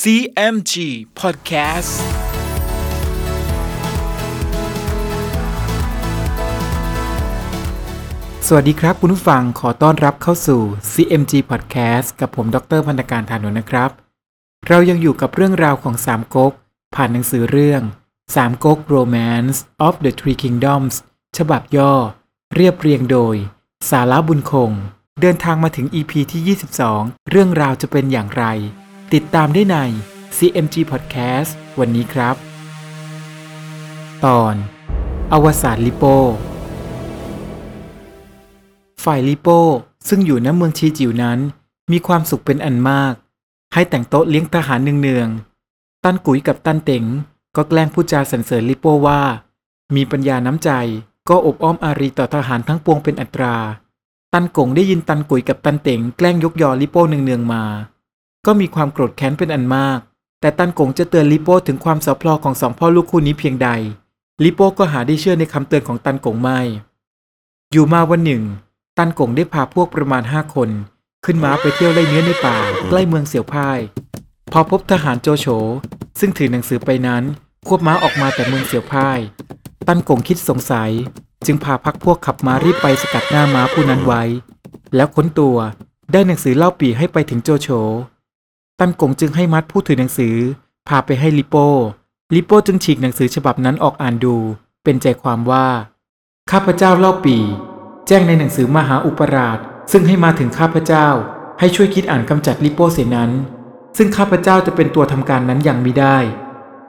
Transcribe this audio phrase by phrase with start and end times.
[0.00, 0.74] CMG
[1.20, 1.92] Podcast
[8.46, 10.60] สวัสดีครับคุณผู้ฟังขอต้อนรับเข้าสู่
[10.92, 13.90] CMG Podcast กับผมดรพันธการธานนนะครับ
[14.68, 16.52] เรายังอยู่กับเรื่องราวของสามก๊ก
[16.94, 17.82] ผ่านหนังสือเรื่อง
[18.34, 20.94] สามก๊ก Romance of the Three Kingdoms
[21.38, 21.92] ฉบับย่อ
[22.54, 23.36] เรียบเรียงโดย
[23.90, 24.70] สาระบุญคง
[25.20, 26.56] เดินทางมาถึง EP ที่
[26.88, 28.46] 22 เรื่องราวจะเป็นอย่างไร
[29.18, 29.76] ติดตามได้ใน
[30.38, 32.36] CMG Podcast วันนี้ครับ
[34.24, 34.54] ตอน
[35.32, 36.04] อวสานลิโป
[39.04, 39.60] ฝ่ายลิโป้
[40.08, 41.38] ซึ่งอยู่ณเมืองชีจิวนั้น
[41.92, 43.14] มีความสุขเป็นอันมาก
[43.74, 47.04] ให้แต่งโต๊ะเลี้ยงทหารเนืองๆตั้นกุ๋ยกับตั้นเต็ง
[47.56, 49.20] ก็แกล้งพูดจาสรรเสริญลิโป้ว่า
[49.94, 50.70] มีปัญญาน้ำใจ
[51.28, 53.56] ก็อบอ้อมอารีต่อทหารทั้งปวงเป็นอัตรา
[54.32, 57.64] ตันกงได้ยินตันกุ๋ยกับตันเต็งแกล้งยกยอลิโป้เนืองๆมา
[58.46, 59.98] ก็มีความโกรธแค้นเป็นอันมาก
[60.40, 63.68] แต่ตันกงจะเตือนลิโป้ถึงความสอพลอของสองพ่อลูกคู่นี้เพียงใด
[64.44, 66.60] ลิโป้ก็หาได้เชื่อในคำเตือนของตันกงไม่
[67.72, 68.42] อยู่มาวันหนึ่ง
[68.98, 70.70] ตันกงได้พาพวกประมาณห้าคน
[71.24, 72.56] ขึ้นม้าไปเที่ยวไล่เนื้อในป่า
[72.88, 73.78] ใกล้เมืองเสี่ยวพ่าย
[74.52, 75.46] พอพบทหารโจโฉ
[76.20, 77.22] ซึ่งถือหนังสือไปนั้น
[77.66, 79.18] ควบม้าออกมาแต่เมืองเสี่ยวพ่าย
[79.88, 80.90] ตันกงคิดสงสัย
[81.46, 84.22] จึงพาพักพวกขับม้ารีบไปสกัดหน้าม้าผู้นั้นไว้
[84.96, 85.56] แล้วค้นตัว
[86.12, 87.70] ได้หนังสือเล่าปีให้ไปถึงโจโฉ
[88.84, 90.36] ตันกงจึงให้มัดผู้ถือหนังสือ
[90.88, 91.68] พาไปให้ลิโป้
[92.34, 94.36] ลิโป้จึงฉีกหนังสือฉบับนั้นออกอ่านดู
[94.84, 95.66] เป็นใจความว่า
[96.50, 97.36] ข้าพเจ้าเล่าปี
[98.06, 99.58] แจ้งในหนังสือมหาอุปราช
[99.92, 101.06] ซึ่งให้มาถึงข้าพเจ้า
[101.58, 103.30] ให้ช่วยคิดอ่านกำจัดลิโป้เสียนั้น
[103.96, 106.16] ซึ่งข้าพเจ้าจะเป็นตัวทำการนั้นอย่างมิได้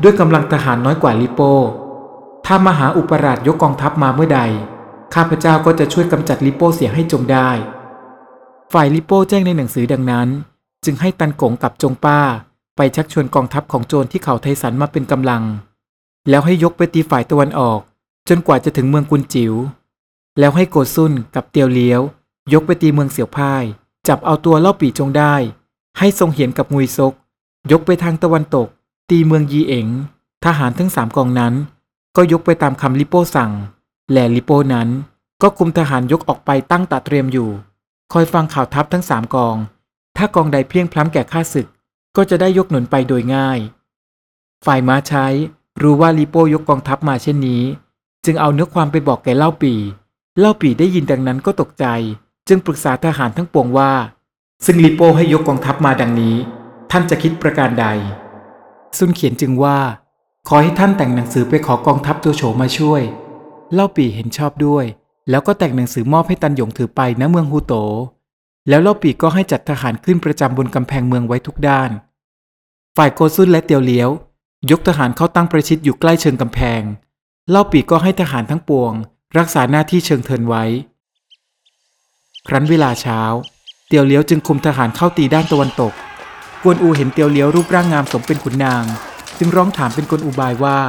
[0.03, 1.53] ด้วยกำลังทหารน้อยกว่าลิโป้
[2.45, 4.41] ถ้ามหาอุปราชยกกองทัพมาเมื่อใด
[5.15, 7.49] ข้าพเจ้าก็จะช่วยกำจัดลิโป้เสียให้จงได้
[8.73, 10.29] ฝ่ายลิโป้แจ้งในหนังสือดังนั้น
[10.85, 12.19] จึงให้ตันกงกับจงป้า
[12.75, 15.43] ไปชักชวนกองทัพของโจรที่เขาไทสันมาเป็นกำลัง
[16.29, 17.79] แล้วให้ยกไปตีฝ่ายตะวันออก
[18.29, 19.53] จนกว่าจะถึงเมืองกุนจิว๋ว
[20.39, 22.01] แล้วให้โกซุนกับเตียวเลี้ยว
[22.53, 23.63] ยกไปตีเมืองเสี่ยวพ่าย
[24.07, 25.33] จับเอาตัวเล่าปีจงได้
[25.97, 27.13] ให้ทรงเหียนกับงุยซก
[27.71, 28.67] ยกไปทางตะวันตก
[29.09, 29.87] ตีเมืองยีเอ๋ง
[30.45, 31.53] ทหารทั้งสามกองนั้น
[32.15, 33.51] ก็ยกไปตามคำลิโป้สั่ง
[34.11, 34.89] แล่ลิโป้นั้น
[35.41, 37.49] ก็คุมทหารยกออกไปตั้งตาเตรียมอยู่
[38.13, 39.55] คอยฟังข่าวทัพทั้งสามกอง
[40.17, 41.67] ถ้ากองใดเพียงพล้ำแก่ข้าศึก
[42.15, 43.59] ก็จะได้ยกหนุนไปโดยง่าย
[44.65, 45.25] ฝ่ายม้าใช้
[45.81, 47.63] รู้ว่าลิโป้ยกกองทัพมาเช่นนี้
[48.25, 49.73] จึงเอาเนื้อความไปบอกแก่เล่าปี
[50.39, 51.85] เล่าปีได้ยินดังนั้นก็ตกใจ
[52.47, 53.91] จึงปรึกษาทหารทั้งปวงว่า
[54.65, 56.35] ซึ่งลิโป้ให้ยกกองทัพมาดังนี้
[56.91, 57.87] ท่านจะคิดประการใด
[58.97, 59.77] ซุนเขียนจึงว่า
[60.47, 63.01] ขอให้ท่านแต่งหนังสือไปขอกองทัพโจโฉมาช่วย
[63.73, 64.85] เล่าปีเห็นชอบด้วย
[65.29, 67.73] แล้วก็แต่งหนังสือมอบให้ตันหยงถือไปณเมืองฮูโต
[68.69, 71.91] แล้วเล่าปีก็ให้จัดทหารขึ้นประจำบนกำแพงเมืองไว้ทุกด้าน
[72.97, 74.09] ฝ่ายโกซุนและเตียวเลี้ยว
[74.71, 76.81] ยกทหารเข้าตั้งประชิดอยู่ใกล้เชิงกำแพง
[77.49, 78.93] เล่าปีก็ให้ทหารทั้งปวง
[79.37, 80.63] รักษาหน้าที่เชิงเทินไว้
[82.47, 83.21] ครั้นเวลาเช้า
[83.87, 85.93] เตียวเลี้ยวจึงคุมทหารเข้าตีด้านตะวันตก
[86.63, 88.83] กวนอูเห็นเตียวเลี้ยวรูปร่างงามสมเป็นขุนนาง
[89.37, 90.79] จึงร้องถามเป็นกลอุบายว่า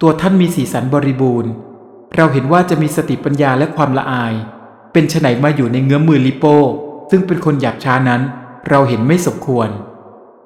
[0.00, 1.50] ตัวท่านมีสีสันบริบูรณ์
[2.16, 4.34] เราเห็นว่าจะมีสติปัญญาและความละอาย
[4.92, 6.56] เป็นไฉนมาอยู่ในเงื้อมมือลิโป้
[7.10, 8.22] ซึ่งเป็นคนหยาบช้านั้น
[8.68, 9.68] เราเห็นไม่สมควร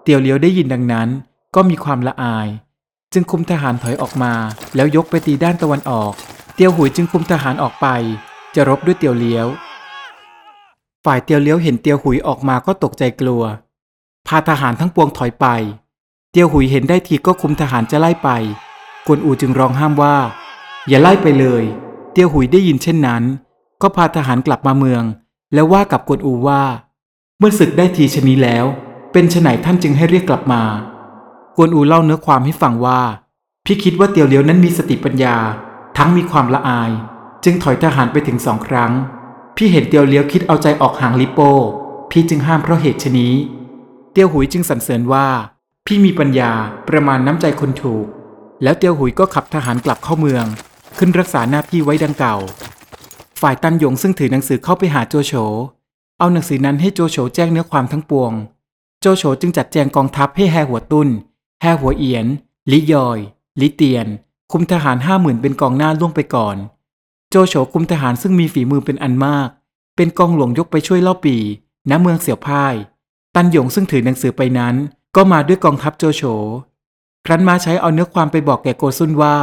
[0.03, 1.09] เตียวเลี้ยวได้ยินดังนั้น
[1.55, 2.49] ก็มีความละอาย
[3.13, 4.33] จึงคุมทหารถอยออกมา
[4.75, 6.13] แล้วยกไปตีด้านตะวันออก
[6.55, 7.87] เตียวหุยจึงคุมทหารออกไป
[8.55, 9.47] จะรบด้วยเตียวเลี้ยว
[11.05, 13.43] ฝ่ายเตียวเลี้ยวเห็นเตียวหุยออกมาก็ตกใจกลัว
[14.27, 15.47] พาทหารทั้งปวงถอยไป
[16.31, 18.29] เตียวหุยเห็นได้ทีก็คุมทหารจะไล่ไป
[19.07, 20.17] กวนอูจึงร้องห้ามว่า
[20.89, 21.65] อย่าไล่ไปเลย
[22.13, 23.23] เตียวหุยได้ยินเช่นนั้น
[23.83, 25.03] ก็พาทหารกลับมาเมือง
[25.55, 26.63] แล้วว่ากับกวนอูว่า
[27.39, 28.65] เมื่อศึกได้ทีชนี้แล้ว
[29.13, 30.63] เป็นไฉนท่านจึงให้เรียกกลับมา
[31.57, 33.01] กวนอูเล่าเนื้อความให้ฟังว่า
[33.65, 35.37] พี่คิดว่าเตียวเลี้ยวนั้นมีสติปัญญา
[35.97, 36.91] ทั้งมีความละอาย
[37.45, 38.93] จึงถอยทหารไปถึงสองครั้ง
[39.57, 41.53] พี่เห็นเตียวเลี้ยวคิดเอาใจออกห่างลิโป้
[42.11, 43.35] พี่จึงห้ามเพราะเหตุชนี้
[44.13, 45.29] เตียวหุยจึงสรรเสริญว่า
[45.87, 46.53] พี่มีปัญญา
[46.89, 48.07] ประมาณน้ำใจคนถูก
[48.63, 50.45] แล้วเตียวหุยก็ขับทหารกลับเข้าเมือง
[50.99, 52.37] ขึ้นรักษาหน้าที่ไว้ดังเก่า
[53.41, 55.33] ฝ่ายตันหยงซึ่งถือหนังสือเข้าไปหาโจโฉ
[56.19, 58.33] เอาหนังสือนั้นให้โจโฉแจ้งเนื้อความทั้งปวง
[59.01, 61.09] โจโฉจึงจัดแจงกองทัพให้แฮหัวตุน
[61.63, 62.27] แฮหัวเอียน
[62.73, 63.19] ลิยอย
[63.61, 64.07] ลิเตียน
[64.53, 66.57] คุมทหารห้าหมื่นเป็นกองหน้าล่วงไปก่อน
[67.31, 69.49] โจโฉคุมทหารซึ่งมีฝีมือเป็นอันมาก
[69.97, 71.37] เป็นกองหลวงยกไปช่วยเล่าปี
[71.91, 72.75] ณเมืองเสี่ยวพ่าย
[73.35, 74.75] ตันหยงซึ่งถือหนังสือไปนั้น
[75.17, 76.23] ก็มาด้วยกองทัพโจโฉ
[77.27, 79.37] ครั้นมาใช้เอาเนื้อความไปบอกแก่โกซุนว่า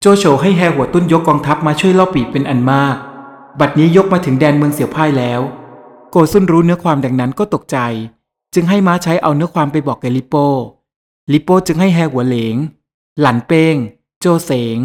[0.00, 2.96] โจโฉให้แฮหัวตุ้นยกกองทัพมาช่วยเล่าปีเป็นอันมาก
[3.60, 5.40] บัดนี้ยกมาถึงแดนเมืองเสี่ยวพ่ายแล้ว
[6.10, 7.78] โกซุนรู้เนื้อความดังนั้นก็ตกใจ
[8.54, 10.46] จึงให้ม้าใช้เอาเนื้อความไปบอกแกลิโป้
[11.32, 12.56] ลิโป้จึงให้แฮหัวเหลง
[13.20, 13.76] หลันเป้ง
[14.20, 14.78] โจเสง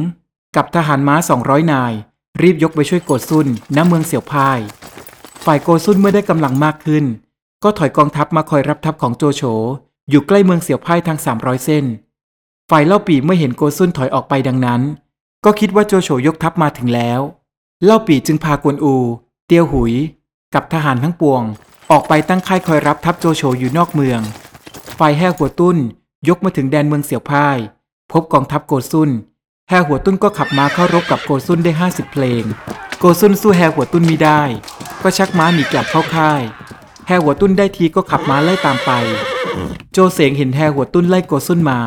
[0.55, 1.93] กับทหารม้าสองร้อยนาย
[2.41, 4.59] รีบยกไปช่วยโกซุนณเมืองเสี่ยวพาย
[5.45, 7.05] ฝ่ายโกซุนเมื่อได้กำลังมากขึ้น
[7.63, 9.41] ก็ถอยกองทัพมาคอยรับทัพของโจโฉ
[10.09, 11.85] อยู่ใกล้เมืองเสี่ยวพายทาง300เส้น
[12.69, 14.81] ฝ่ายเล่าปีเมื่อเห็นโกซุนถอยออกไปดังนั้น
[15.45, 17.21] ก็คิดว่าโจโฉยกทัพมาถึงแล้ว
[17.85, 18.95] เล่าปีจึงพากวนอู
[19.47, 19.93] เตียวหุย
[20.53, 21.41] กับทหารทั้งปวง
[21.91, 24.21] ออกไปตั้งค่ายคอยรับทัพโจโฉอยู่นอกเมือง
[24.99, 25.77] ฝ่ายแห่หัวตุ้น
[26.29, 27.57] ยกมาถึงแดนเมืองเสี่ยวพ่าย
[28.11, 29.09] พบกองทัพโกซุน
[29.69, 32.43] แห่หัวตุ้นก็ขับม้าเข้ารบกับโกซุนได้ 50 เพลง
[32.99, 34.41] โกซุนสู้แห่หัวตุ้นไมิได้
[35.03, 36.41] ก็ชักม้าหนีกลับเข้าค่าย
[37.07, 38.91] แห่หัวตุ้นได้ทีก็ขับม้าไล่ตามไป
[39.91, 41.79] โจเสงเห็นแห่หัวตุ้นไล่โกซุนมา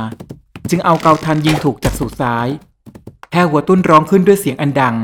[0.70, 2.48] จึงเอาเกาทันยิงถูกจากสู่ซ้าย
[3.32, 4.96] แห่หัวตุ้นร้องขึ้นด้วยเสียงอันดัง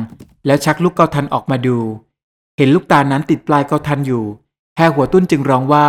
[0.47, 1.79] แล้วชักลูกเกาทันออกมาดู
[2.57, 4.25] เห็นลูกตานั้นติดปลายเกาทันอยู่
[4.77, 5.89] แห่หัวตุ้นจึงร้องว่า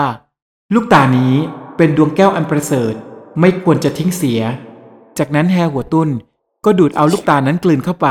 [0.74, 1.33] ลูกตานี้
[1.77, 2.94] เป็นดวงแก้วอันประเสริฐ
[3.39, 4.42] ไม่ควรจะทิ้งเสีย
[5.18, 6.09] จากนั้นแห่หัวตุ้น
[6.65, 8.07] ก็ดูดเอาลูกตานั้นกลืนเข้าไป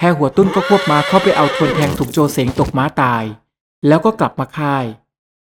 [0.00, 3.24] แห่หัวตุ้นก็ควบม้าเข้าไปเอาทวนแทงถูกโจเสงตกม้าตาย
[3.86, 4.84] แล้วก็กลับมาค่าย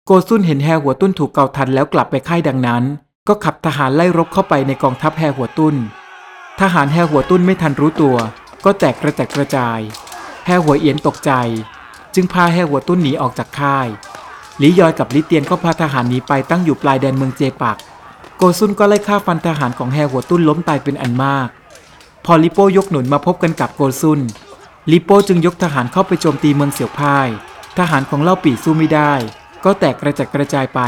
[0.05, 2.83] โกซุนเห็นแห่หัวตุ้นถูกเกาทันแล้วกลับไปค่ายดังนั้น
[3.27, 5.75] ก็ขับทหารไล่รบเข้าไปในกองทัพแห่หัวตุ้น
[6.61, 8.15] ทหารแห่หัวตุ้นไม่ทันรู้ตัว
[8.65, 9.79] ก็แตกกระจัดกระจาย
[10.45, 11.31] แห่หัวเอียนตกใจ
[12.15, 13.87] จึงพาแห่หัวตุ้นหนีออกจากค่าย
[14.61, 17.77] ลียอยกับลิเตียนก็พาทหารหนีไปตั้งอยู่ปลายแดนเมืองเจปัก
[18.37, 21.49] โกซุนก็ไล่ฆ่าฟันทหารของแห่หัวตุ้นล้มตายเป็นอันมาก
[22.25, 24.19] พอลิโป้ยกหนุนมาพบกันกับโกซุน
[24.91, 27.27] ลิโป้จึงยกทหารเข้าไปโจมตีเมืองเสี่ยวพ่าย
[27.77, 29.13] ทหารของเล่าปี่สู้ไม่ได้
[29.63, 30.79] ก็แตกกระจัดกระจายไป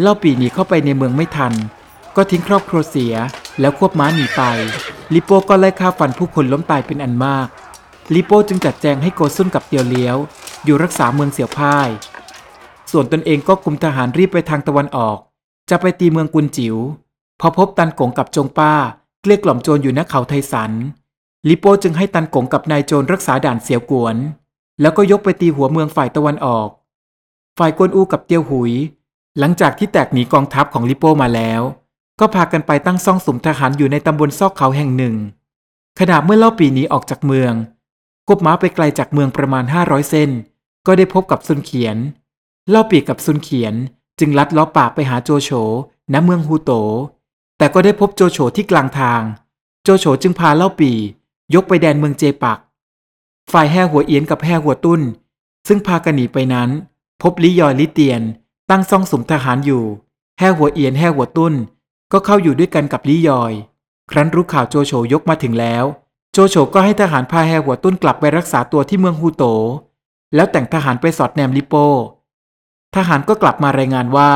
[0.00, 1.52] เล่าปี่หนีเข้าไปในเมืองไม่ทัน
[2.16, 3.14] ก็ทิ้งครอบครัวเสีย
[3.60, 4.42] แล้วควบม้าหนีไป
[5.14, 7.48] ลิโป้ก็ไล่ฆ่าฟันผู้คนล้มตายเป็นอันมาก
[8.14, 10.16] ลิโป้จึงจัดแจงให้โกซุนกับเตียวเลี้ยว
[10.64, 11.88] อยู่รักษาเมืองเสี่ยวพ่าย
[12.90, 15.18] ส่วนตนเองก็คุมทหารรีบไปทางตะวันออก
[15.70, 16.76] จะไปตีเมืองกุนจิว๋ว
[17.40, 18.72] พอพบตันกงกับจงป้า
[19.22, 20.72] เกลี้ยกล่อมโจรอยู่ณเขาไทสัน
[21.48, 24.16] ลิโป้จึงให้ตันกงกับนายโจรรักษาด่านเสียวกวน
[24.80, 26.68] แล้วก็ยกไปตีหัวเมืองฝ่ายตะวันออก
[27.58, 28.72] ฝ่ายกวนอูกับเตียวหุย
[29.38, 31.62] หลังจากที่แตกหนีกองทัพของลิโป้มาแล้ว
[32.20, 35.14] ก็พากันไปตั้งซ่องสุมทหารอยู่ในตำบลซอกเขาแห่งหนึ่ง
[35.98, 37.52] ขณะเมื่อเล่าปีหนีออกจากเมือง
[38.28, 40.30] กบม้าไปไกลจากเมืองประมาณ 500 เส้น
[40.86, 41.96] ก็ได้พบกับซุนเขียน
[42.70, 43.74] เล่าปีกับซุนเขียน
[44.18, 45.50] จึงลัดล้อป่าไปหาโจโฉ
[46.12, 46.70] ณเมืองฮูโต
[47.58, 49.22] แต่ก็ได้พบโจโฉที่กลางทาง
[49.82, 50.92] โจโฉจึงพาเล่าปี
[51.54, 52.58] ยกไปแดนเมืองเจปัก
[53.52, 55.00] ฝ่ายแห่หัวเอียนกับแห่หัวตุ้น
[55.68, 56.70] ซึ่งพากันหนีไปนั้น
[57.22, 58.22] พบลิยอยลิเตียน
[58.70, 59.84] ตั้งซ่องสุมทหารอยู่
[60.38, 61.54] แห่หัวเอียนแห่หัวตุ้น
[62.12, 63.52] ก็เข้าอยู่ด้วยกันกับลิยอย
[64.10, 65.84] ครั้นรู้ข่าวโจโฉยกมาถึงแล้ว
[66.32, 69.44] โจโฉก็ให้ทหารพาแห่หัวตุ้นกลับไปรักษาตัวที่เมืองฮูโต
[70.34, 71.86] แล้วแต่งทหารไปสอดแนมลิโป้
[72.96, 74.30] ทหารก็กลับมารายงานว่า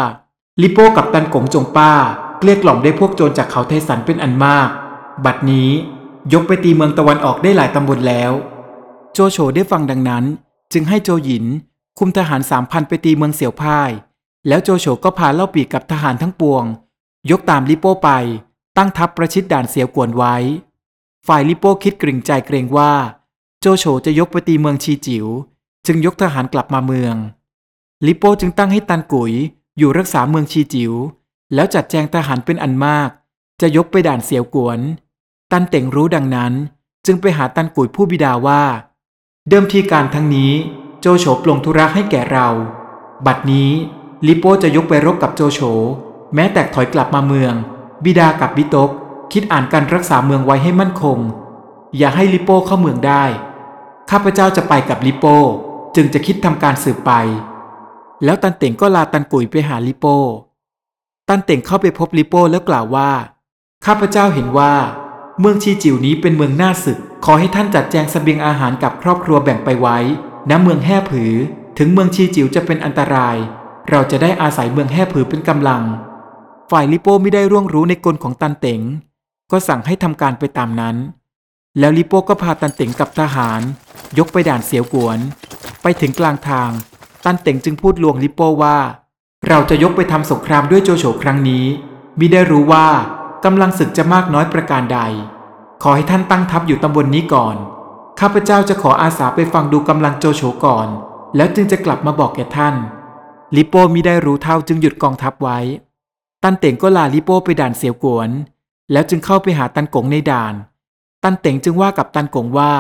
[0.63, 1.93] ลิโป้กับตันกงจงป้า
[2.39, 4.69] เกลี้ยกล่อมได้พวกโจรจากเขาไทสันเป็นอันมาก
[5.25, 5.71] บัดนี้
[6.33, 8.33] ยกไปตีเมืองตะวันออกได้หลายตำบลแล้ว
[9.13, 10.25] โจโฉได้ฟังดังนั้น
[10.73, 11.45] จึงให้โจหยิน
[11.99, 13.91] คุมทหารสามพันไปตีเมืองเสี่ยวพ่าย
[14.49, 16.65] แล้วโจโฉก็พาเล่าปีกับทหารทั้งปวง
[17.31, 18.11] ยกตามลิโป้ไป
[18.77, 20.37] ตั้งทัพประชิดด่านเสียวกวนไว้
[21.27, 22.93] ฝ่ายลิโป้คิดกริ่งใจเกรงว่า
[23.61, 25.27] โจโฉจะยกไปตีเมืองชีจิว๋ว
[25.87, 27.15] จึงยกทหารกลับมาเมือง
[28.07, 29.33] ลิโป้จึงตั้งให้ตันกุย
[29.79, 30.93] อยู่รักษาเมืองชีจิว๋ว
[31.55, 33.09] แล้วจัดแจงทหารเป็นอันมาก
[33.61, 34.79] จะยกไปด่านเสียวกวน
[35.53, 36.53] ตันเต่งรู้ดังนั้น
[37.07, 38.63] จึงไปหาตันกุยผู้บิดาว่า
[39.49, 40.53] เดิมทีการทั้งนี้
[41.01, 42.49] โจโฉปลงธุระให้แก่เรา
[43.27, 43.71] บัดนี้
[44.27, 45.61] ลิโป้จะยกไปรบกับโจโฉ
[46.35, 47.55] แม้แตกถอยกลับมาเมือง
[48.05, 48.91] บิดากับบิตก
[49.33, 51.19] คิดอ่านการรักษาเมืองไว้ให้มั่นคง
[51.99, 53.25] อย่าให้ลิโป้เข้าเมืองได้
[54.11, 55.37] ข้าพเจ้าจะไปกับลิโป้
[55.97, 57.13] จึงจะคิดทำการสืบไป
[58.25, 60.19] แล้วตันเต่งก็ลาตันกุยไปหาลิโป้
[61.29, 63.11] ตันเต่งเข้าไปพบลิโป้แล้วกล่าวว่า
[63.87, 64.75] ข้าพเจ้าเห็นว่า
[65.41, 69.99] เมืองชีจิวนี้เป็นเมืองน่าศึก ขอให้ท่านจัดแจงสเสบียงอาหารกับครอบครัวแบ่งไปไว้
[70.51, 71.33] ณเมืองแห่ผือ
[71.79, 73.37] ถึงเมืองชีจิวจะเป็นอันตราย
[73.91, 75.83] เราจะได้อาศัยเมืองแห่ผือเป็นกำลัง
[76.77, 78.81] ฝ่ายลิโป้ไม่ได้ร่วงรู้ในกลของตันเต๋ง
[79.51, 80.97] ก็สั่งให้ทำการไปตามนั้น
[81.79, 83.61] แล้วลิโป้ก็พาตันเต๋งกับทหาร
[84.19, 85.19] ยกไปด่านเสียวกวน
[85.83, 86.71] ไปถึงกลางทาง
[87.25, 88.79] ตันเต๋งจึงพูดลวงลิโป้ว่า
[89.49, 91.65] เราจะยกไปทำสงครามด้วยโจโฉครั้งนี้
[92.19, 92.87] มิได้รู้ว่า
[93.45, 95.01] กำลังศึกจะมากน้อยประการใด
[95.83, 97.57] ขอให้ท่านตั้งทัพอยู่ตำบลนนี้ก่อน
[98.21, 100.89] ข้าพเจ้าจะขออาสาไปฟังดูกำลังโจโฉก่อน
[101.37, 102.75] แล้วจึงจะกลับมาบอกแก่ท่าน
[103.57, 105.61] ลิโป้มิได้รู้เท่าจึงหยุดกองทัพไว้
[106.43, 108.31] ตันเต่งก็ลาลิโป้ไปด่านเสียวกวน
[108.93, 110.55] แล้วจึงเข้าไปหาตันกงในด่าน
[111.23, 112.73] ตันเต่งจึงว่ากับตันกงว่า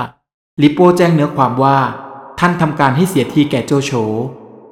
[0.62, 1.78] ลิโป้แจ้งเนื้อความว่า
[2.38, 3.90] ท่านทำการให้เสียทีแก่โจโฉ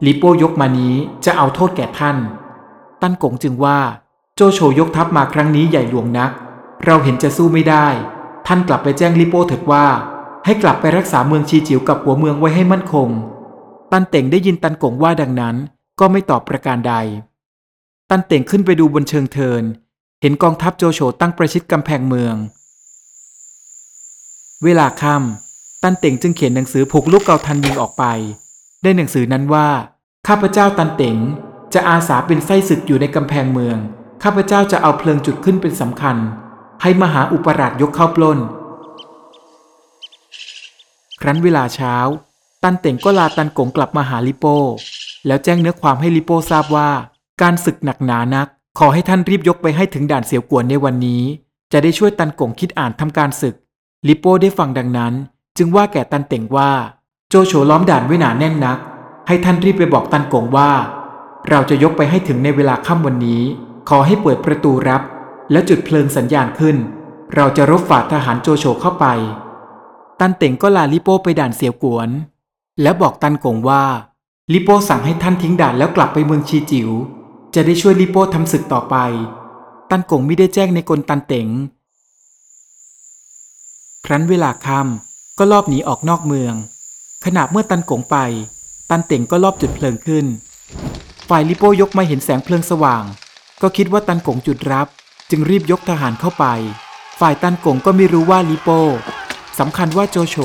[0.05, 0.95] ลิโป้ยกมานี้
[1.25, 2.17] จะเอาโทษแก่ท่าน
[3.03, 3.79] ตันกงจึงว่า
[4.37, 6.31] โจโฉยกทัพมาครั้งนี้ใหญ่หลวงนัก
[6.85, 7.87] เราเห็นจะสู้ไม่ได้
[8.47, 9.87] ท่านกลับไปแจ้งลิโป้เถิดว่า
[10.45, 13.09] ให้กลับไปรักษาเมืองชีจิ๋วกับหัวเมืองไว้ให้มั่นคง
[13.93, 15.57] ตันเต่งได้ยินตันกงว่าดังนั้น
[16.01, 16.95] ก็ไม่ตอบประการใด
[18.13, 19.63] ตันเต่งขึ้นไปดูบนเชิงเทิน
[20.21, 22.37] เห็นกองทัพโจโฉตั้งประชิดกำแพงเมือง
[24.65, 28.05] เวลาค่ำตันเต่งจึงเขียนหนังสือผูกลูกเกาทันยิงออกไป
[28.83, 29.69] ได้หนังสือนั้นว่า
[30.27, 31.17] ข้าพเจ้าตันเต่ง
[31.75, 33.77] จะอาสาเป็นไส้ศึกอยู่ในกำแพงเมือง
[34.23, 36.17] ข้าพเจ้าจะเอาเพลิงจุดขึ้นเป็นสำคัญ
[36.83, 38.39] ให้มหาอุปราชยกเข้าปล้น
[41.21, 41.97] ครั้นเวลาเช้า
[42.63, 44.59] ตันเต่งก็ลาตันกงกลับมาหาลิโป้
[45.27, 46.91] แล้วแจ้งเนื้อความให้ลิโป้ทราบว่า
[47.43, 51.23] การศึกหนักหนานัก ขอให้ท่านรีบยกไปให้ถึงด่านเสียวกวนในวันนี้
[51.73, 53.55] จะได้ช่วยตันกงคิดอ่านทำการศึก
[54.09, 55.13] ลิโป้ได้ฟังดังนั้น
[55.57, 56.71] จึงว่าแก่ตันเต่งว่า
[57.29, 58.79] โจโฉล้อมด่านไว้หนาแน่นนัก
[59.27, 60.71] ให้ท่านรีบไปบอกตันกงว่า
[61.49, 63.43] เราจะยกไปให้ถึงในเวลาค่ำวันนี้
[63.89, 65.03] ขอให้เปิดประตูรับ
[65.53, 66.77] และจุดเพลิงสัญญาณขึ้น
[67.35, 69.07] เราจะรบฝ่าทหารโจโฉเข้าไป
[70.21, 72.09] ตันเต่งก็ลาลิโป้ไปด่านเสียวกวน
[72.83, 73.85] แล้วบอกตันกงว่า
[74.53, 76.91] ลิโป้สั่งให้ท่านทิ้งด่านแล้วกลับไปเมืองชีจิว๋ว
[77.55, 78.97] จะได้ช่วยลิโป้ทำศึกต่อไป
[79.91, 81.49] ตันกงไม่ได้แจ้งในกลตันเต่ง
[84.07, 86.55] ครั้นเวลาค่ำก็ลอบหนีออกนอกเมือง
[87.25, 88.17] ขณะเมื่อตันกงไป
[88.91, 90.27] ตันเต่งก็ลอบจุดเพลิงขึ้น
[91.29, 93.05] ฝ่ายลิโป้ยกมาเห็นแสงเพลิงสว่าง
[93.63, 94.87] ก็คิดว่าตันกงจุดรับ
[95.31, 96.45] จึงรีบยกทหารเข้าไป
[97.21, 98.81] ฝ่ายตันกงก็ไม่รู้ว่าลิโป้
[99.59, 100.37] สำคัญว่าโจโฉ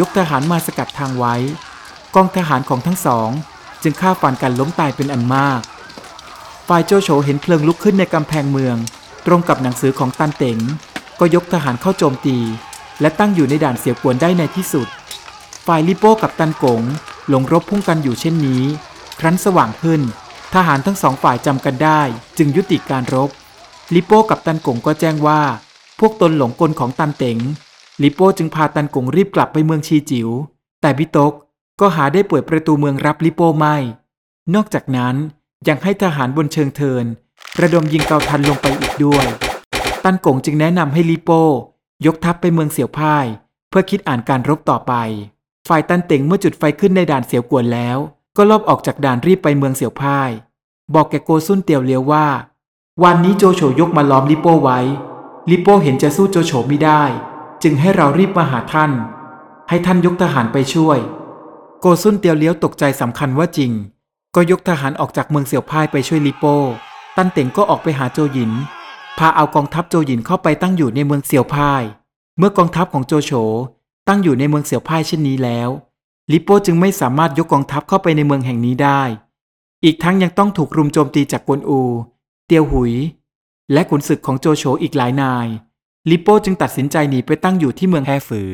[0.00, 1.34] ยกทหารมาสกัดทางไว้
[2.14, 3.30] กองทหารของทั้งสอง
[3.82, 5.60] จึงฆ่าฟันกันล้มตายเป็นอันมาก
[6.72, 8.76] ฝ่ายโจโฉเห็นเพลิงลุกขึ้นในกำแพงเมือง
[9.26, 10.58] ตรงกับหนังสือของตันเต๋ง
[11.20, 12.36] ก็ยกทหารเข้าโจมตี
[13.00, 14.88] และตั้งอยู่ในด่านเสียกวนได้ในที่สุด
[15.66, 16.82] ฝ่ายลิโป้กับตันกง
[17.28, 18.62] หลงรบพุ่งกันอยู่เช่นนี้
[19.20, 20.00] ครั้นสว่างขึ้น
[20.54, 22.00] ทหารทั้งสองฝ่ายจำกันได้
[22.38, 23.30] จึงยุติการรบ
[23.94, 25.40] ลิโป้กับตันกงก็แจ้งว่า
[26.00, 27.38] พวกตนหลงกลของตันเต๋ง
[28.02, 30.28] ลิโป้จึงพาตันกงรีบกลับไปเมืองชีจิว๋ว
[30.80, 31.32] แต่บิโตก
[31.80, 33.76] ก็หาได้เปิดประตูเมืองรับลิโป้ไม่
[34.54, 35.16] นอกจากนั้น
[35.68, 37.04] ยังให้ทหารบนเชิงเทิน
[37.60, 39.26] ระดมยิงเกาทันลงไปอีกด้วย
[40.04, 41.42] ตันกงจึงแนะนำให้ลิโป้
[42.06, 43.26] ยกทัพไปเมืองเสี่ยวพ่าย
[43.68, 44.94] เพื่อคิดอ่านการรบต่อไป
[45.68, 47.98] ฝ่ายตันเต่งเมื่อจุดไฟขึ้นในด่านเสี่ยวกวนแล้ว
[48.36, 50.30] ก็ลอบออกจากด่านรีบไปเมืองเสี่ยวพ่าย
[50.94, 52.26] บอกแกโกซุนเตียวเลียวว่า
[53.02, 54.78] วันนี้โจโฉยกมาล้อมลิโป้ไว้
[55.50, 57.02] ลิโป้เห็นจะสู้โจโฉไม่ได้
[57.62, 58.90] จึงให้เรารีบมาหาท่าน
[59.68, 60.98] ให้ท่านยกทหารไปช่วย
[61.80, 63.72] โกซุนเตียวเลี้ยวตกใจสำคัญว่าจริง
[64.34, 66.56] ก็ยกทหารออกจากเมืองเสี่ยวพ่ายไปช่วยลิโป้
[67.16, 68.52] ตันเต่งก็ออกไปหาโจหยิน
[69.18, 71.82] พาเอากองทัพโจหยินเข้าไปตั้งอยู่ในเมืองเสี่ยวพ่าย
[72.38, 73.32] เมื่อกองทัพของโจโฉ
[74.08, 75.68] ตั้งอยู่ในเมืองเสี่ยวพ่ายเช่นนี้แล้ว
[76.32, 79.02] ลิโป้จึงไม่สามารถยกกองทัพเข้าไปในเมืองแห่งนี้ได้
[79.84, 81.80] อีกทั้งยังต้องถูกรุมโจมตีจากกวนอู
[82.46, 82.92] เตียวหุย
[83.72, 85.46] และขุนศึกของโจโฉอีกหลายนาย
[86.10, 88.52] ลิโป้จึงตัดสินใจหนีไปตั้งอยู่ที่เมืองแฮฝือ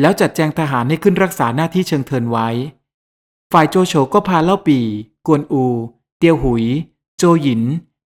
[0.00, 2.48] แล้วจัดแจงทหารให้ขึ้นรักษาหน้าที่เชิงเทินไว้
[3.52, 4.78] ฝ่ายโจโฉก็พาเล่าปี
[5.26, 5.64] กวนอู
[6.18, 6.64] เตียวหุย
[7.18, 7.62] โจหยิน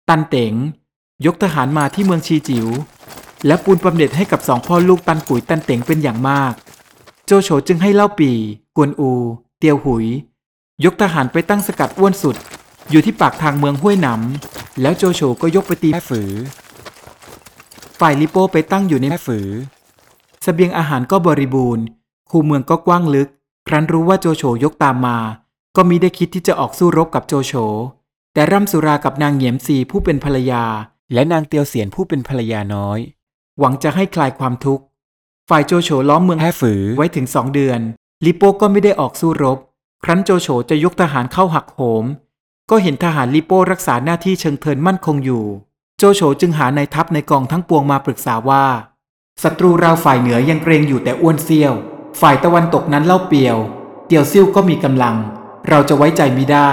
[0.09, 0.53] ตันเต๋ง
[1.27, 2.67] ยกทหารมาที่เมืองชีจิว๋ว
[3.47, 6.53] และปูนบำเหน็จให้กับสองพ่อลูกตันกุยตันเต๋งเป็นอย่างมาก
[7.27, 8.31] โจโฉจึงให้เล่าปี
[8.77, 9.12] กวนอู
[9.59, 10.07] เตียวหุย
[10.85, 12.37] ยกทหารไปตั้งสกัดอ้วนสุด
[12.91, 16.31] อยู่ที่ปากทางเมืองห้วยหนำ แล้วโจโฉก็ยกไปตีแม่ฝือ
[18.01, 19.53] ฝ่ายลิโป้ไปตั้งอยู่ในแม่ฝือส
[20.43, 21.85] เสบียงอาหารก็บริบูรณ์
[22.31, 23.29] คูเมืองก็กว้างลึก
[23.69, 25.19] ครั้นรู้ว่าโจโฉยกตามมา
[25.76, 27.52] ก็มิได้คิดที่จะออกสู้รบกับโจโฉ
[28.35, 30.64] แต่ร่ำสุรากับนางเหงียมซีผู้เป็นภรรยา
[31.12, 32.99] และนางเตียวเสียนผู้เป็นภรรยาน้อย
[33.59, 34.85] หวังจะให้คลายความทุกข์
[35.49, 37.81] ฝ่ายโจโฉล้อมเมืองแฮฝือไว้ถึงสองเดือน
[38.25, 39.59] ลิโป้ก็ไม่ได้ออกสู้รบ
[40.04, 42.04] ครั้นโจโฉจะยกทหารเข้าหักโหม
[42.71, 45.45] ก็เห็นทหารลิโป้รักษาหน้าที่เชิงเทินมั่นคงอยู่
[45.99, 48.64] โจโฉจึงหานายทัพในกองทั้งปวงมาปรึกษาว่า
[49.42, 51.75] ศัตรูเราฝ่ายเหนือยังเกรงอยู่แต่อ้วนเซียว
[52.21, 53.59] ฝ่ายตะวันตกนั้นเล่าเปียว
[54.07, 55.16] เตียวซิ่วก็มีกำลัง
[55.69, 56.71] เราจะไว้ใจไม่ได้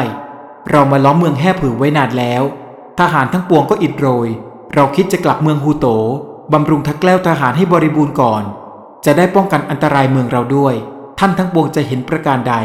[0.70, 2.44] เรามาล้อมเมืองแห่ผือไว้นานแล้ว
[3.00, 4.30] ทหารทั้งปวงก็อิดโรย
[4.76, 5.88] เราคิดจะกลับเมืองฮูโต
[6.54, 8.44] บำรุงทักแกล้วทหารให้บริบูรณ์ก่อน
[9.06, 10.76] จะได้ป้องกันอันตรายเมืองเราด้วย
[11.20, 12.56] ท่านทั้งปวงจะเห็นประการใด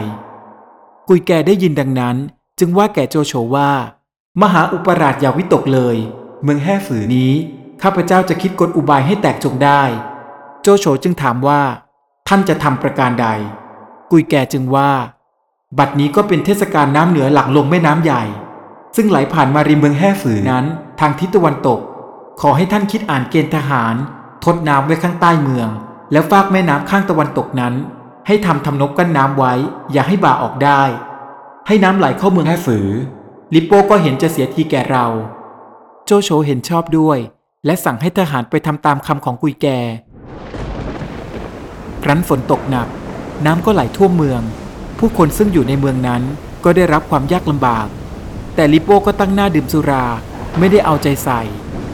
[1.08, 2.16] กุยแกได้ยินดังนั้น
[2.58, 3.70] จึงว่าแก่โจโฉว่า
[4.42, 5.96] มหาอุปราชอย่าวิตกเลย
[6.42, 7.32] เมืองแห่ฝือนี้
[7.82, 9.82] ข้าพเจ้าจะคิดกลอุบายให้แตกจงได้
[10.62, 11.62] โจโฉจึงถามว่า
[12.28, 13.28] ท่านจะทำประการใด
[14.10, 14.90] กุยแกจึงว่า
[15.78, 18.22] บัดนี้ก็เป็นเทศกาลน้ำเหนือหลังลงแม่น้ำใหญ่
[18.96, 20.64] ซึ่งไหลผ่านมาริมเมืองแห่ฝือนั้น
[21.00, 21.80] ทางทิศตะวันตก
[22.40, 23.94] ขอให้ท่านคิดอ่านเกณฑ์ทหาร
[24.44, 25.68] ทดน้ำไว้ข้างใต้เมือง
[26.12, 27.74] แล้วฟากแม่น้ำข้างตะวันตกนั้น
[28.26, 29.52] ให้ทำทำนบกั้นน้ำไว้
[29.92, 30.82] อย่าให้บ่าออกได้
[31.66, 32.88] ให้น้ำไหลเข้าเมืองแห่ฝือ
[33.54, 35.06] ลิปโป้ก็เห็นจะเสียทีแก่เรา
[36.04, 37.18] โจโฉเห็นชอบด้วย
[37.66, 39.68] และสั่งให้ทหารไปทำตามคำของกุยแก
[42.04, 42.88] ครั้นฝนตกหนัก
[43.46, 44.42] น้ำก็ไหลท่วมเมือง
[44.98, 46.22] ผู้คนซึ่งอยู่ในเมืองนั้น
[46.64, 47.86] ก็ได้รับความยากลำบาก
[48.54, 50.04] แต่ลิโป้ก็ตั้งหน้าดื่มสุรา
[50.58, 51.40] ไม่ได้เอาใจใส่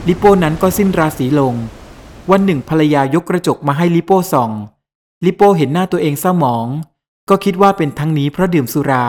[0.09, 1.55] ลิโป้นั้นก็สิ้นราศีลง
[2.31, 4.51] วันหนึ่งภรรยายกกระจกมาให้ลิโป้ส่อง
[5.25, 6.67] ลิโป้เห็นหน้าตัวเองเศร้าหมอง
[7.29, 9.07] ก็คิดว่าเป็นทั้งนี้เพราะดื่มสุรา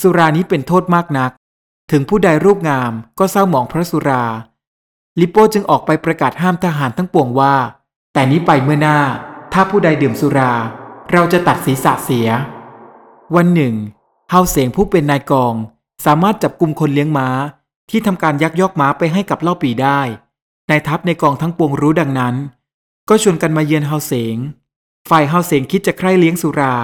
[0.00, 1.30] สุรานี้เป็นโทษมากนัก
[1.90, 4.24] ถึงผู้ใดรูปงามก็เศร้าหมองเพราะสุรา
[5.20, 7.54] ลิโป้จึงออกไปประกาศห้ามทหารทั้งปวงว่า
[8.12, 8.98] แต่นี้ไปเมื่อหน้า
[9.56, 10.52] ถ้าผู้ใดดื่มสุรา
[11.12, 12.28] เราจะตัดศีรษะเสีย
[13.36, 13.74] วันหนึ่ง
[14.30, 15.54] เฮาเสียงผู้เป็นนายกอง
[16.04, 17.28] สามารถจับกลุ่มคนเลี้ยงม้า
[17.90, 20.00] ที่ทำการยักยอกม้าไปให้กับเล่าปีได้
[20.70, 22.34] นายทัพในกองทั้งปวงรู้ดังนั้น
[23.08, 24.36] ก็ชวนกันมาเยือนเฮาเสง
[25.08, 26.74] ฝ่ายเฮาเสงคิดจะใคร่เลี้ยงสุรา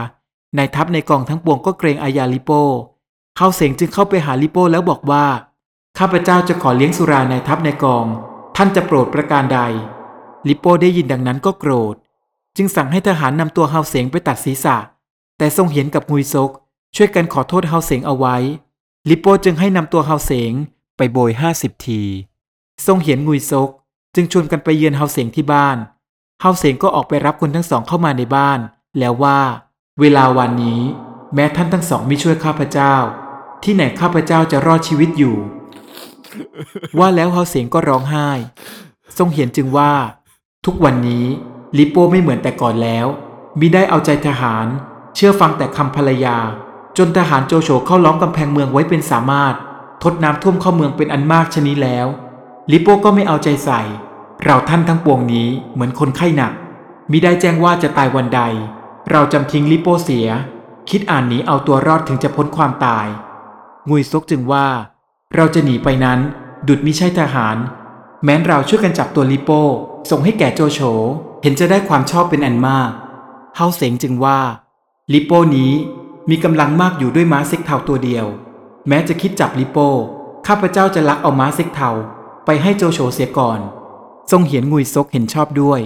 [0.59, 2.63] นายทัพในกองทั้งปวงก็เกรงอาญาลิโป้
[3.39, 5.27] เฮาเสงจึงเข้าไปหาลิโป้แล้วบอกว่า
[5.99, 8.07] ข้าพเจ้าจะขอเลี้ยงสุรานายทัพในกอง
[8.57, 9.61] ท่านจะโปรดประการใด
[10.49, 11.97] ลิโป้ได้ยินดังนั้นก็โกรธ
[12.63, 14.77] จึงสั่งให้ทหารนำตัวเฮาเสงไปตัดศีรษะ
[15.39, 16.51] แต่ทรงเห็นกับงุยซก
[16.97, 18.37] ช่วยกันขอโทษเฮาเสงเอาไว้
[19.09, 20.53] ลิโป้จึงให้นำตัวเฮาเสง
[20.97, 22.03] ไปโบยห้าสิบที
[22.87, 23.69] ทรงเห็นงุยซก
[24.15, 25.77] จึงชวนกันไปเยือนเฮาเสงที่บ้าน
[26.41, 28.59] เฮาเสงก็ออกไปรับคนทั้งสองเข้ามาในบ้าน
[28.99, 29.41] แล้วว่า
[30.01, 30.81] เวลาวันนี้
[31.35, 32.95] แม้ท่านทั้งสองไม่ช่วยข้าพเจ้า
[33.63, 35.37] ที่ไหนข้าพเจ้าจะรอดชีวิตอยู่
[36.99, 38.29] ว่าแล้วเฮาเสงก็ร้องไห้
[39.19, 39.93] ทรงเห็นจึงว่า
[40.67, 41.27] ทุกวันนี้
[41.79, 43.07] ลิโป้ไม่เหมือนแต่ก่อนแล้ว
[43.61, 44.67] มิได้เอาใจทหาร
[45.15, 46.37] เชื่อฟังแต่คำภรรยา
[46.99, 49.55] จนทหารโจโฉเข้าล้อมกำแพงเมืองไว้เป็นสามารถ
[50.03, 52.07] ทดน้ำท่วมเข้าเมืองเป็นอันมากชนี้แล้ว
[52.71, 53.81] ลิโป้ก็ไม่เอาใจใส่
[54.45, 56.53] เราท่านทั้งปวงนี้เหมือนคนไข้หนัก
[57.11, 58.41] มิได้แจ้งว่าจะตายวันใด
[59.11, 60.29] เราจำทิ้งลิโป้เสีย
[60.91, 63.07] คิดอ่านหนีเอาตัวรอดถึงจะพ้นความตาย
[63.89, 64.67] งุยซกจึงว่า
[65.37, 66.19] เราจะหนีไปนั้น
[66.69, 67.57] ดุดมิใช่ทหาร
[68.25, 69.63] แม้นเราช่วยกันจับตัวลิโป้
[70.11, 70.81] ส่งให้แก่โจโฉ
[71.43, 72.91] เห็นจะได้ความชอบเป็นอันมาก
[73.57, 74.41] เฮาเสงจึงว่า
[75.13, 75.73] ลิโป้นี้
[76.31, 78.27] มีกำลังมากอยู่ด้วยม้าเซ็กเทาตัวเดียว
[78.89, 79.89] แม้จะคิดจับลิโป้
[80.47, 81.91] ข้าพเจ้าจะลักเอาม้าเซ็กเทา
[82.45, 83.61] ไปให้โจโฉเสียก่อน
[84.31, 85.81] ทรงเหียนงุยซกเห็นชอบด้วย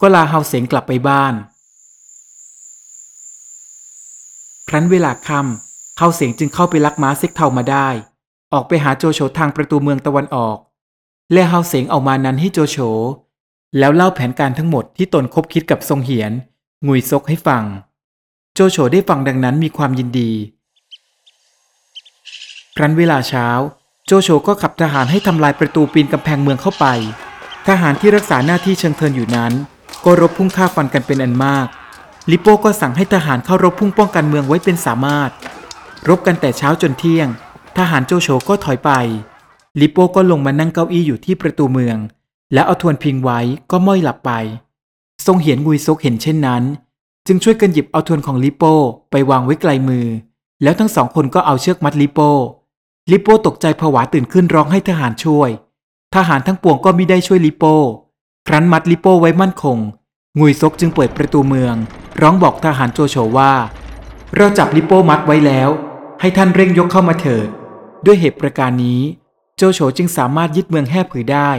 [0.00, 1.34] ก็ลาเฮาเสงกลับไปบ้าน
[4.68, 7.88] ครั้นเวลาค่ำเฮาเสงจึงเข้าไปลักม้าเซ็กเทามาได้
[8.52, 10.56] ออกไปหาโจโฉทางประตูเมืองตะวันออก
[11.32, 12.78] และเฮาเสงเอามานั้นให้โจโฉ
[13.78, 16.32] แล้วเล่าแผนการทั้งหมดที่ตนคบคิดกับทรงเหียน
[16.86, 17.64] งุยซกให้ฟัง
[18.54, 20.30] โจโฉได้ฟังดังนั้นมีความยินดี
[22.76, 23.48] ครั้นเวลาเช้า
[24.06, 26.86] โจโฉก็ขับทหารให้ทำลายประตูปีนกำแพงเมืองเข้าไป
[27.68, 29.52] ทหารที่รักษาหน้าที่เชิงเทินอยู่นั้น
[30.04, 31.66] ก็รบพุ่งฆ่าฟันกันเป็นอันมาก
[32.30, 35.30] ลิโป้ก็สั่งให้ทหารเข้ารบพุ่งป้องกันเมืองไว้เป็นสามารถ
[36.08, 37.28] รบกันแต่เช้าจนเที่ยง
[37.78, 38.90] ทหารโจโฉก็ถอยไป
[39.80, 41.98] ลิโป้ก็ลงมานั่งเก้าอี้อยู่ที่ประตูเมือง
[42.52, 44.30] แล้วเอาทวนพิงไว้ก็ม้อยหลับไป
[45.26, 46.62] ทรงเหียนงุยซกเห็นเช่นนั้น
[47.26, 48.74] จึงช่วยกันหยิบเอาทวนของลิโป้
[49.10, 50.06] ไปวางไว้ไกลมือ
[50.62, 52.30] แล้วทั้งสองคนก็เอาเชือกมัดลิโป้
[53.10, 55.50] ลิโป้ตกใจผวาตื่นขึ้นร้องให้ทหารช่วย
[56.14, 57.76] ทหารทั้งปวงก็มิได้ช่วยลิโป้
[58.48, 59.78] ครั้นมัดลิโป้ไว้มั่นคง
[60.38, 61.74] งุยซกจึงเปิดประตูเมือง
[62.20, 63.52] ร้องบอกทหารโจโฉว่า
[64.36, 65.68] เราจับลิโป้มัดไว้แล้ว
[66.20, 67.48] ให้ท่านเร่งยกเข้ามาเถิด
[68.04, 69.00] ด้วยเหตุประการนี้
[69.56, 71.50] โจโฉจึงสามารถยึดเมืองแห่ผือได้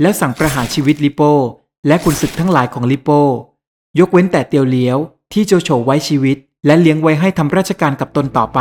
[0.00, 1.32] แล้วสั่งประหารชีวิตลิโป้
[1.86, 3.22] และขุนศึกทั้งหลายของลิโป้
[3.98, 4.98] ยกเว้นแต่เตียวเลี้ยว
[5.32, 8.60] ที่โจโฉไว้ชีวิต และเลี้ยงไว้ให้ทำราชการกับตนต่อไป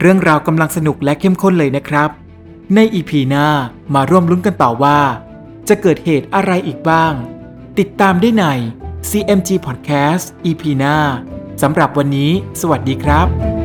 [0.00, 2.10] เรื่องราวกำลังสนุกและเข้มข้นเลยนะครับ
[2.74, 3.46] ในอีพีหน้า
[3.94, 5.00] มาร่วมลุ้นกันต่อว่า
[5.68, 7.12] จะเกิดเหตุอะไรอีกบ้าง
[7.78, 8.44] ติดตามได้ใน
[9.10, 10.96] CMG Podcast EP หน้า
[11.62, 13.59] สำหรับวันนี้ สวัสดีครับ